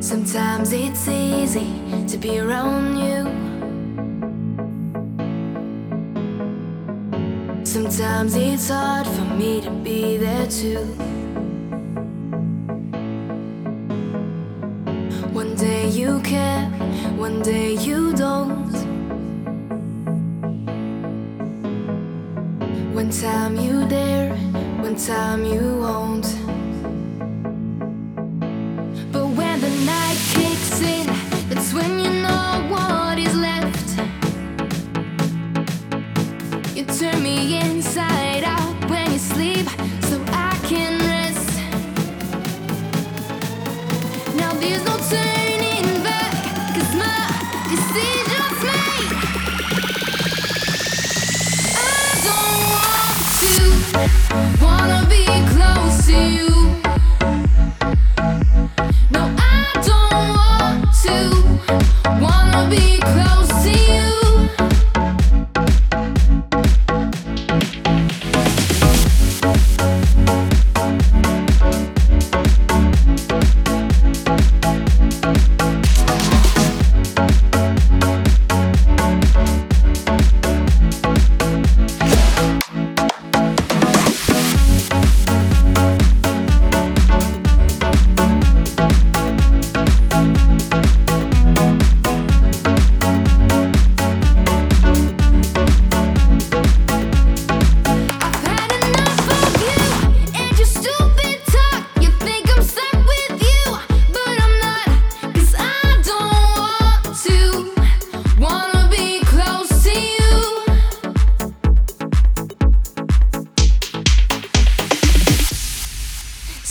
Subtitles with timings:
[0.00, 1.66] Sometimes it's easy
[2.06, 3.24] to be around you.
[7.64, 10.84] Sometimes it's hard for me to be there too.
[15.32, 16.66] One day you care,
[17.16, 18.72] one day you don't.
[22.94, 24.34] One time you dare,
[24.80, 26.25] one time you won't.
[54.60, 56.55] Wanna be close to you.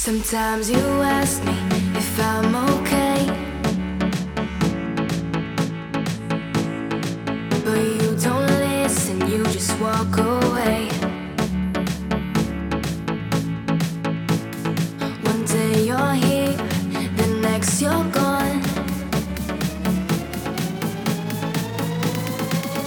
[0.06, 1.58] Sometimes you ask me
[1.98, 3.26] if I'm okay.
[7.66, 10.90] But you don't listen, you just walk away.
[15.24, 16.56] One day you're here,
[17.18, 18.62] the next you're gone.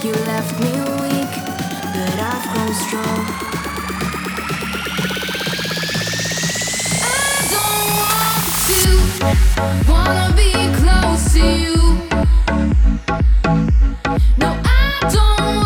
[0.01, 0.71] You left me
[1.03, 1.33] weak,
[1.93, 3.58] but I've grown strong.
[14.37, 15.58] No, I don't.